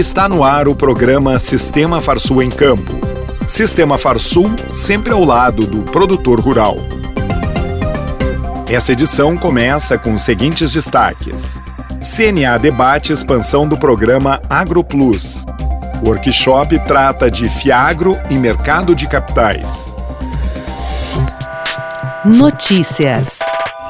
Está 0.00 0.26
no 0.26 0.42
ar 0.42 0.66
o 0.66 0.74
programa 0.74 1.38
Sistema 1.38 2.00
Farsul 2.00 2.42
em 2.42 2.48
Campo. 2.48 2.90
Sistema 3.46 3.98
Farsul 3.98 4.50
sempre 4.70 5.12
ao 5.12 5.22
lado 5.22 5.66
do 5.66 5.82
produtor 5.82 6.40
rural. 6.40 6.78
Essa 8.66 8.92
edição 8.92 9.36
começa 9.36 9.98
com 9.98 10.14
os 10.14 10.22
seguintes 10.22 10.72
destaques. 10.72 11.60
CNA 12.00 12.56
debate 12.56 13.12
expansão 13.12 13.68
do 13.68 13.76
programa 13.76 14.40
AgroPlus. 14.48 15.44
O 16.02 16.08
workshop 16.08 16.78
trata 16.86 17.30
de 17.30 17.46
Fiagro 17.50 18.18
e 18.30 18.38
mercado 18.38 18.94
de 18.94 19.06
capitais. 19.06 19.94
Notícias. 22.24 23.38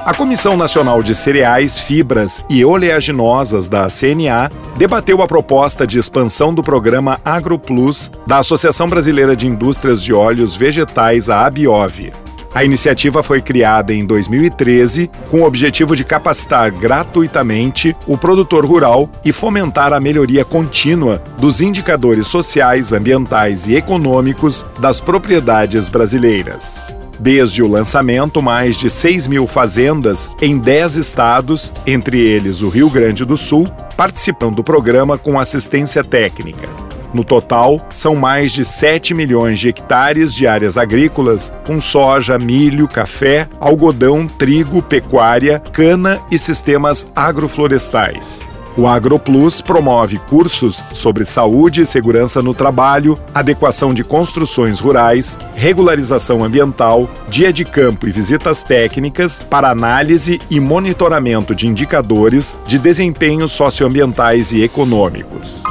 A 0.04 0.14
Comissão 0.14 0.56
Nacional 0.56 1.02
de 1.02 1.14
Cereais, 1.14 1.78
Fibras 1.78 2.42
e 2.48 2.64
Oleaginosas 2.64 3.68
da 3.68 3.86
CNA 3.88 4.50
debateu 4.76 5.20
a 5.20 5.28
proposta 5.28 5.86
de 5.86 5.98
expansão 5.98 6.54
do 6.54 6.62
programa 6.62 7.20
AgroPlus 7.22 8.10
da 8.26 8.38
Associação 8.38 8.88
Brasileira 8.88 9.36
de 9.36 9.46
Indústrias 9.46 10.02
de 10.02 10.14
Óleos 10.14 10.56
Vegetais, 10.56 11.28
a 11.28 11.44
ABIOV. 11.44 12.12
A 12.54 12.64
iniciativa 12.64 13.22
foi 13.22 13.42
criada 13.42 13.92
em 13.92 14.06
2013 14.06 15.10
com 15.30 15.42
o 15.42 15.44
objetivo 15.44 15.94
de 15.94 16.02
capacitar 16.02 16.72
gratuitamente 16.72 17.94
o 18.06 18.16
produtor 18.16 18.64
rural 18.64 19.08
e 19.22 19.32
fomentar 19.32 19.92
a 19.92 20.00
melhoria 20.00 20.46
contínua 20.46 21.22
dos 21.38 21.60
indicadores 21.60 22.26
sociais, 22.26 22.90
ambientais 22.90 23.68
e 23.68 23.76
econômicos 23.76 24.64
das 24.80 24.98
propriedades 24.98 25.90
brasileiras. 25.90 26.82
Desde 27.20 27.62
o 27.62 27.68
lançamento, 27.68 28.40
mais 28.40 28.76
de 28.76 28.88
6 28.88 29.26
mil 29.26 29.46
fazendas 29.46 30.30
em 30.40 30.58
10 30.58 30.96
estados, 30.96 31.70
entre 31.86 32.18
eles 32.18 32.62
o 32.62 32.70
Rio 32.70 32.88
Grande 32.88 33.26
do 33.26 33.36
Sul, 33.36 33.68
participam 33.94 34.50
do 34.50 34.64
programa 34.64 35.18
com 35.18 35.38
assistência 35.38 36.02
técnica. 36.02 36.66
No 37.12 37.22
total, 37.22 37.86
são 37.92 38.14
mais 38.14 38.52
de 38.52 38.64
7 38.64 39.12
milhões 39.12 39.60
de 39.60 39.68
hectares 39.68 40.34
de 40.34 40.46
áreas 40.46 40.78
agrícolas, 40.78 41.52
com 41.66 41.78
soja, 41.78 42.38
milho, 42.38 42.88
café, 42.88 43.46
algodão, 43.60 44.26
trigo, 44.26 44.80
pecuária, 44.80 45.60
cana 45.72 46.18
e 46.30 46.38
sistemas 46.38 47.06
agroflorestais. 47.14 48.48
O 48.76 48.86
AgroPlus 48.86 49.60
promove 49.60 50.18
cursos 50.18 50.82
sobre 50.92 51.24
saúde 51.24 51.82
e 51.82 51.86
segurança 51.86 52.40
no 52.40 52.54
trabalho, 52.54 53.18
adequação 53.34 53.92
de 53.92 54.04
construções 54.04 54.78
rurais, 54.78 55.38
regularização 55.54 56.44
ambiental, 56.44 57.08
dia 57.28 57.52
de 57.52 57.64
campo 57.64 58.06
e 58.06 58.12
visitas 58.12 58.62
técnicas 58.62 59.40
para 59.40 59.70
análise 59.70 60.40
e 60.48 60.60
monitoramento 60.60 61.54
de 61.54 61.66
indicadores 61.66 62.56
de 62.66 62.78
desempenhos 62.78 63.52
socioambientais 63.52 64.52
e 64.52 64.62
econômicos. 64.62 65.64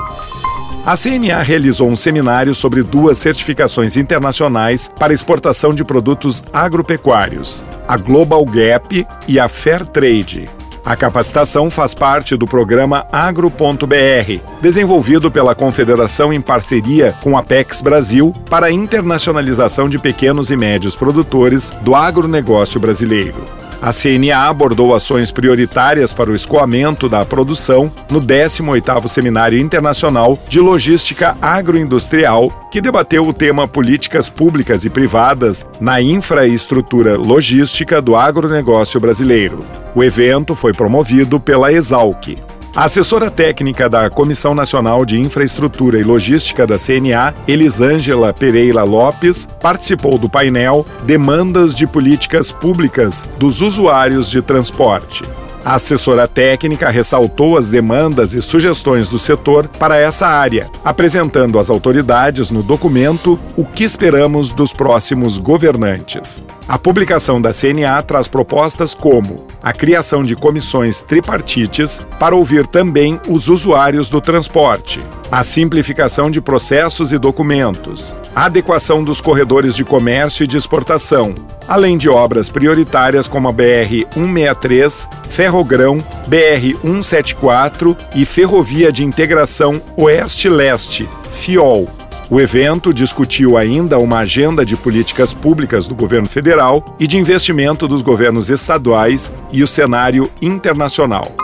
A 0.85 0.97
CNA 0.97 1.41
realizou 1.41 1.87
um 1.87 1.95
seminário 1.95 2.55
sobre 2.55 2.81
duas 2.81 3.17
certificações 3.17 3.95
internacionais 3.95 4.89
para 4.97 5.13
exportação 5.13 5.73
de 5.73 5.83
produtos 5.83 6.43
agropecuários, 6.51 7.63
a 7.87 7.95
Global 7.95 8.43
Gap 8.45 9.05
e 9.27 9.39
a 9.39 9.47
Fair 9.47 9.85
Trade. 9.85 10.49
A 10.89 10.95
capacitação 10.95 11.69
faz 11.69 11.93
parte 11.93 12.35
do 12.35 12.47
programa 12.47 13.05
Agro.br, 13.11 14.41
desenvolvido 14.59 15.29
pela 15.29 15.53
Confederação 15.53 16.33
em 16.33 16.41
parceria 16.41 17.13
com 17.21 17.37
a 17.37 17.41
Apex 17.41 17.79
Brasil 17.79 18.33
para 18.49 18.65
a 18.65 18.71
internacionalização 18.71 19.87
de 19.87 19.99
pequenos 19.99 20.49
e 20.49 20.55
médios 20.55 20.95
produtores 20.95 21.69
do 21.83 21.93
agronegócio 21.93 22.79
brasileiro. 22.79 23.58
A 23.81 23.93
CNA 23.93 24.49
abordou 24.49 24.93
ações 24.93 25.31
prioritárias 25.31 26.11
para 26.11 26.29
o 26.29 26.35
escoamento 26.35 27.07
da 27.07 27.23
produção 27.25 27.89
no 28.11 28.21
18º 28.21 29.07
Seminário 29.07 29.57
Internacional 29.57 30.37
de 30.49 30.59
Logística 30.59 31.37
Agroindustrial, 31.41 32.67
que 32.69 32.81
debateu 32.81 33.25
o 33.25 33.33
tema 33.33 33.69
Políticas 33.69 34.29
Públicas 34.29 34.83
e 34.83 34.89
Privadas 34.89 35.65
na 35.79 36.01
Infraestrutura 36.01 37.15
Logística 37.17 38.01
do 38.01 38.17
Agronegócio 38.17 38.99
Brasileiro. 38.99 39.63
O 39.95 40.03
evento 40.03 40.55
foi 40.55 40.73
promovido 40.73 41.39
pela 41.39 41.71
Exalc. 41.71 42.48
A 42.79 42.85
assessora 42.85 43.29
técnica 43.29 43.89
da 43.89 44.09
Comissão 44.09 44.55
Nacional 44.55 45.03
de 45.03 45.19
Infraestrutura 45.19 45.99
e 45.99 46.03
Logística 46.03 46.65
da 46.65 46.77
CNA, 46.79 47.33
Elisângela 47.45 48.31
Pereira 48.33 48.83
Lopes, 48.83 49.45
participou 49.61 50.17
do 50.17 50.29
painel 50.29 50.85
Demandas 51.03 51.75
de 51.75 51.85
Políticas 51.85 52.53
Públicas 52.53 53.27
dos 53.37 53.59
Usuários 53.59 54.29
de 54.29 54.41
Transporte. 54.41 55.25
A 55.63 55.75
assessora 55.75 56.27
técnica 56.27 56.89
ressaltou 56.89 57.57
as 57.57 57.69
demandas 57.69 58.33
e 58.33 58.41
sugestões 58.41 59.09
do 59.09 59.19
setor 59.19 59.67
para 59.67 59.97
essa 59.97 60.25
área, 60.25 60.69
apresentando 60.83 61.59
às 61.59 61.69
autoridades 61.69 62.49
no 62.49 62.63
documento 62.63 63.39
o 63.57 63.65
que 63.65 63.83
esperamos 63.83 64.53
dos 64.53 64.71
próximos 64.71 65.37
governantes. 65.37 66.45
A 66.67 66.77
publicação 66.77 67.41
da 67.41 67.51
CNA 67.53 68.01
traz 68.03 68.27
propostas 68.27 68.95
como 68.95 69.45
a 69.61 69.73
criação 69.73 70.23
de 70.23 70.35
comissões 70.35 71.01
tripartites 71.01 72.01
para 72.17 72.35
ouvir 72.35 72.65
também 72.65 73.19
os 73.27 73.49
usuários 73.49 74.09
do 74.09 74.21
transporte, 74.21 75.01
a 75.31 75.43
simplificação 75.43 76.31
de 76.31 76.41
processos 76.41 77.13
e 77.13 77.17
documentos, 77.17 78.15
a 78.35 78.45
adequação 78.45 79.03
dos 79.03 79.21
corredores 79.21 79.75
de 79.75 79.85
comércio 79.85 80.43
e 80.43 80.47
de 80.47 80.57
exportação, 80.57 81.35
além 81.67 81.97
de 81.97 82.09
obras 82.09 82.49
prioritárias 82.49 83.27
como 83.27 83.47
a 83.47 83.53
BR-163, 83.53 85.07
Ferrogrão, 85.29 86.03
BR-174 86.27 87.95
e 88.15 88.25
Ferrovia 88.25 88.91
de 88.91 89.03
Integração 89.03 89.79
Oeste-Leste, 89.95 91.07
FIOL. 91.31 91.87
O 92.27 92.39
evento 92.39 92.93
discutiu 92.93 93.57
ainda 93.57 93.97
uma 93.97 94.19
agenda 94.19 94.65
de 94.65 94.75
políticas 94.75 95.33
públicas 95.33 95.87
do 95.87 95.95
governo 95.95 96.29
federal 96.29 96.95
e 96.99 97.07
de 97.07 97.17
investimento 97.17 97.87
dos 97.87 98.01
governos 98.01 98.49
estaduais 98.49 99.31
e 99.51 99.63
o 99.63 99.67
cenário 99.67 100.29
internacional. 100.41 101.35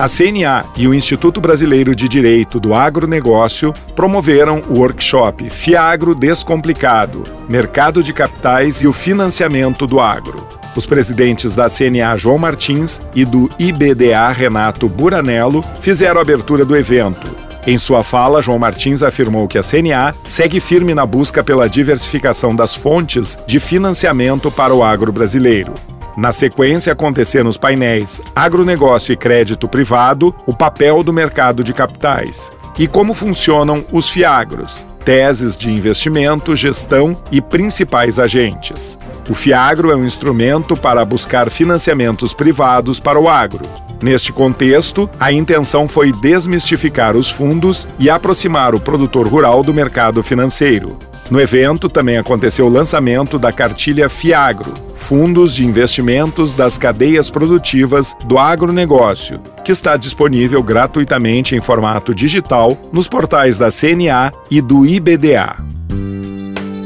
A 0.00 0.08
CNA 0.08 0.64
e 0.78 0.88
o 0.88 0.94
Instituto 0.94 1.42
Brasileiro 1.42 1.94
de 1.94 2.08
Direito 2.08 2.58
do 2.58 2.72
Agronegócio 2.72 3.74
promoveram 3.94 4.62
o 4.70 4.78
workshop 4.78 5.50
Fiagro 5.50 6.14
Descomplicado 6.14 7.22
Mercado 7.46 8.02
de 8.02 8.10
Capitais 8.14 8.82
e 8.82 8.86
o 8.86 8.94
Financiamento 8.94 9.86
do 9.86 10.00
Agro. 10.00 10.48
Os 10.74 10.86
presidentes 10.86 11.54
da 11.54 11.68
CNA 11.68 12.16
João 12.16 12.38
Martins 12.38 12.98
e 13.14 13.26
do 13.26 13.50
IBDA 13.58 14.30
Renato 14.30 14.88
Buranello 14.88 15.62
fizeram 15.82 16.18
a 16.18 16.22
abertura 16.22 16.64
do 16.64 16.74
evento 16.74 17.50
em 17.66 17.76
sua 17.76 18.02
fala, 18.02 18.40
João 18.40 18.58
Martins 18.58 19.02
afirmou 19.02 19.46
que 19.46 19.58
a 19.58 19.62
CNA 19.62 20.14
segue 20.26 20.60
firme 20.60 20.94
na 20.94 21.04
busca 21.04 21.44
pela 21.44 21.68
diversificação 21.68 22.56
das 22.56 22.74
fontes 22.74 23.38
de 23.46 23.60
financiamento 23.60 24.50
para 24.50 24.74
o 24.74 24.82
agro 24.82 25.12
brasileiro. 25.12 25.74
Na 26.16 26.32
sequência, 26.32 26.92
acontecer 26.92 27.42
nos 27.44 27.56
painéis 27.56 28.20
Agronegócio 28.34 29.12
e 29.12 29.16
Crédito 29.16 29.68
Privado, 29.68 30.34
o 30.46 30.54
papel 30.54 31.02
do 31.02 31.12
mercado 31.12 31.62
de 31.62 31.72
capitais 31.72 32.50
e 32.80 32.88
como 32.88 33.12
funcionam 33.12 33.84
os 33.92 34.08
FIAGROS, 34.08 34.86
teses 35.04 35.54
de 35.54 35.70
investimento, 35.70 36.56
gestão 36.56 37.14
e 37.30 37.38
principais 37.38 38.18
agentes. 38.18 38.98
O 39.28 39.34
FIAGRO 39.34 39.90
é 39.90 39.96
um 39.96 40.06
instrumento 40.06 40.74
para 40.74 41.04
buscar 41.04 41.50
financiamentos 41.50 42.32
privados 42.32 42.98
para 42.98 43.20
o 43.20 43.28
agro. 43.28 43.66
Neste 44.02 44.32
contexto, 44.32 45.10
a 45.20 45.30
intenção 45.30 45.86
foi 45.86 46.12
desmistificar 46.12 47.16
os 47.16 47.30
fundos 47.30 47.86
e 47.98 48.08
aproximar 48.08 48.74
o 48.74 48.80
produtor 48.80 49.28
rural 49.28 49.62
do 49.62 49.74
mercado 49.74 50.22
financeiro. 50.22 50.98
No 51.30 51.40
evento 51.40 51.88
também 51.88 52.18
aconteceu 52.18 52.66
o 52.66 52.70
lançamento 52.70 53.38
da 53.38 53.52
cartilha 53.52 54.08
Fiagro, 54.08 54.74
Fundos 54.94 55.54
de 55.54 55.64
Investimentos 55.64 56.54
das 56.54 56.76
Cadeias 56.76 57.30
Produtivas 57.30 58.16
do 58.24 58.36
Agronegócio, 58.36 59.40
que 59.64 59.70
está 59.70 59.96
disponível 59.96 60.62
gratuitamente 60.62 61.54
em 61.54 61.60
formato 61.60 62.12
digital 62.12 62.76
nos 62.92 63.06
portais 63.06 63.58
da 63.58 63.70
CNA 63.70 64.32
e 64.50 64.60
do 64.60 64.84
IBDA. 64.84 65.56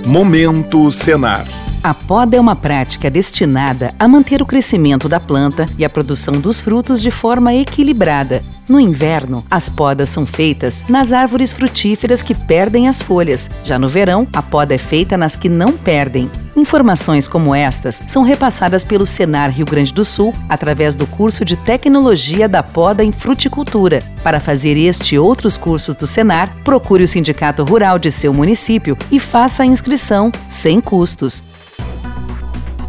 Momento 0.04 0.90
Senar. 0.90 1.63
A 1.84 1.92
poda 1.92 2.34
é 2.34 2.40
uma 2.40 2.56
prática 2.56 3.10
destinada 3.10 3.94
a 3.98 4.08
manter 4.08 4.40
o 4.40 4.46
crescimento 4.46 5.06
da 5.06 5.20
planta 5.20 5.68
e 5.76 5.84
a 5.84 5.90
produção 5.90 6.40
dos 6.40 6.58
frutos 6.58 6.98
de 6.98 7.10
forma 7.10 7.52
equilibrada. 7.52 8.42
No 8.66 8.80
inverno, 8.80 9.44
as 9.50 9.68
podas 9.68 10.08
são 10.08 10.24
feitas 10.24 10.86
nas 10.88 11.12
árvores 11.12 11.52
frutíferas 11.52 12.22
que 12.22 12.34
perdem 12.34 12.88
as 12.88 13.02
folhas. 13.02 13.50
Já 13.62 13.78
no 13.78 13.86
verão, 13.86 14.26
a 14.32 14.40
poda 14.40 14.74
é 14.74 14.78
feita 14.78 15.18
nas 15.18 15.36
que 15.36 15.46
não 15.46 15.72
perdem. 15.72 16.30
Informações 16.56 17.28
como 17.28 17.54
estas 17.54 18.00
são 18.06 18.22
repassadas 18.22 18.82
pelo 18.82 19.04
Senar 19.04 19.50
Rio 19.50 19.66
Grande 19.66 19.92
do 19.92 20.06
Sul 20.06 20.32
através 20.48 20.94
do 20.94 21.06
curso 21.06 21.44
de 21.44 21.54
Tecnologia 21.54 22.48
da 22.48 22.62
Poda 22.62 23.04
em 23.04 23.12
Fruticultura. 23.12 24.02
Para 24.22 24.40
fazer 24.40 24.78
este 24.78 25.16
e 25.16 25.18
outros 25.18 25.58
cursos 25.58 25.94
do 25.94 26.06
Senar, 26.06 26.50
procure 26.64 27.04
o 27.04 27.08
sindicato 27.08 27.62
rural 27.62 27.98
de 27.98 28.10
seu 28.10 28.32
município 28.32 28.96
e 29.12 29.20
faça 29.20 29.64
a 29.64 29.66
inscrição 29.66 30.32
sem 30.48 30.80
custos. 30.80 31.44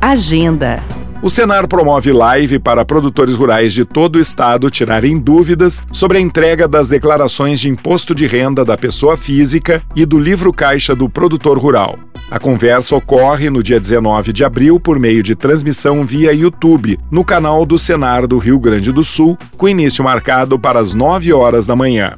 Agenda. 0.07 0.84
O 1.19 1.31
Senar 1.31 1.68
promove 1.68 2.12
live 2.12 2.60
para 2.60 2.86
produtores 2.86 3.34
rurais 3.34 3.74
de 3.74 3.84
todo 3.84 4.18
o 4.18 4.19
estado 4.19 4.69
tirarem 4.69 5.18
dúvidas 5.18 5.81
sobre 5.92 6.19
a 6.19 6.22
entrega 6.22 6.68
das 6.68 6.88
declarações 6.88 7.60
de 7.60 7.69
imposto 7.69 8.13
de 8.13 8.28
renda 8.28 8.63
da 8.63 8.78
pessoa 8.78 9.18
física 9.18 9.81
e 9.96 10.06
do 10.06 10.19
livro 10.19 10.54
caixa 10.54 10.94
do 10.94 11.10
produtor 11.10 11.57
rural. 11.57 11.98
A 12.30 12.38
conversa 12.38 12.96
ocorre 12.96 13.50
no 13.50 13.63
dia 13.63 13.80
19 13.80 14.31
de 14.31 14.46
abril 14.46 14.80
por 14.80 15.00
meio 15.00 15.24
de 15.24 15.34
transmissão 15.34 16.06
via 16.06 16.31
YouTube, 16.31 17.00
no 17.10 17.25
canal 17.25 17.66
do 17.66 17.80
Senar 17.80 18.28
do 18.28 18.38
Rio 18.38 18.60
Grande 18.60 18.92
do 18.92 19.04
Sul, 19.04 19.36
com 19.57 19.68
início 19.68 20.04
marcado 20.04 20.60
para 20.60 20.80
as 20.80 20.94
9 20.94 21.34
horas 21.34 21.66
da 21.66 21.75
manhã. 21.75 22.13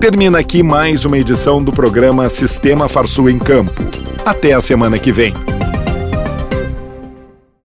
Termina 0.00 0.38
aqui 0.38 0.62
mais 0.62 1.04
uma 1.04 1.18
edição 1.18 1.62
do 1.62 1.72
programa 1.72 2.30
Sistema 2.30 2.88
Farsul 2.88 3.28
em 3.28 3.38
Campo. 3.38 3.82
Até 4.24 4.54
a 4.54 4.62
semana 4.62 4.98
que 4.98 5.12
vem. 5.12 5.34